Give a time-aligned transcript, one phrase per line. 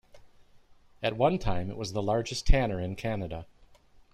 [1.03, 3.45] At one time, it was the largest tanner in Canada.